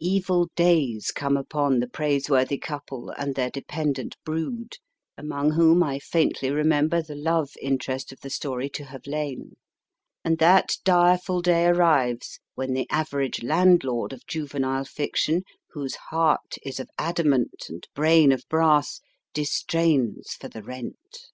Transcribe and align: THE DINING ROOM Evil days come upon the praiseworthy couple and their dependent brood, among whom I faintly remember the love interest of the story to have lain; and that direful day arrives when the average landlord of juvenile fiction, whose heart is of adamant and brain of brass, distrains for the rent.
THE 0.00 0.06
DINING 0.06 0.12
ROOM 0.14 0.16
Evil 0.18 0.48
days 0.56 1.10
come 1.12 1.36
upon 1.36 1.78
the 1.78 1.86
praiseworthy 1.86 2.58
couple 2.58 3.10
and 3.10 3.36
their 3.36 3.48
dependent 3.48 4.16
brood, 4.24 4.72
among 5.16 5.52
whom 5.52 5.84
I 5.84 6.00
faintly 6.00 6.50
remember 6.50 7.00
the 7.00 7.14
love 7.14 7.50
interest 7.62 8.10
of 8.10 8.18
the 8.20 8.28
story 8.28 8.68
to 8.70 8.86
have 8.86 9.06
lain; 9.06 9.52
and 10.24 10.38
that 10.38 10.78
direful 10.82 11.42
day 11.42 11.66
arrives 11.66 12.40
when 12.56 12.72
the 12.74 12.88
average 12.90 13.44
landlord 13.44 14.12
of 14.12 14.26
juvenile 14.26 14.84
fiction, 14.84 15.44
whose 15.70 15.94
heart 16.10 16.56
is 16.64 16.80
of 16.80 16.90
adamant 16.98 17.66
and 17.68 17.86
brain 17.94 18.32
of 18.32 18.42
brass, 18.48 19.00
distrains 19.32 20.32
for 20.32 20.48
the 20.48 20.64
rent. 20.64 21.28